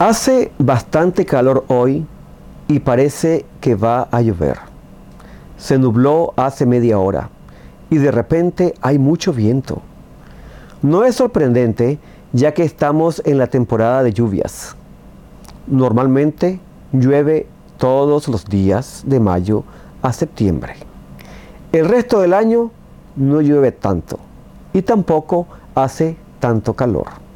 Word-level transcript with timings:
Hace 0.00 0.50
bastante 0.58 1.26
calor 1.26 1.66
hoy 1.68 2.06
y 2.68 2.78
parece 2.78 3.44
que 3.60 3.74
va 3.74 4.08
a 4.10 4.22
llover. 4.22 4.56
Se 5.58 5.76
nubló 5.76 6.32
hace 6.36 6.64
media 6.64 6.98
hora 6.98 7.28
y 7.90 7.98
de 7.98 8.10
repente 8.10 8.72
hay 8.80 8.98
mucho 8.98 9.34
viento. 9.34 9.82
No 10.80 11.04
es 11.04 11.16
sorprendente 11.16 11.98
ya 12.32 12.54
que 12.54 12.62
estamos 12.62 13.20
en 13.26 13.36
la 13.36 13.48
temporada 13.48 14.02
de 14.02 14.14
lluvias. 14.14 14.74
Normalmente 15.66 16.60
llueve 16.92 17.46
todos 17.76 18.26
los 18.26 18.46
días 18.46 19.02
de 19.04 19.20
mayo 19.20 19.64
a 20.00 20.14
septiembre. 20.14 20.76
El 21.72 21.86
resto 21.86 22.20
del 22.20 22.32
año 22.32 22.70
no 23.16 23.42
llueve 23.42 23.70
tanto 23.70 24.18
y 24.72 24.80
tampoco 24.80 25.46
hace 25.74 26.16
tanto 26.38 26.72
calor. 26.72 27.29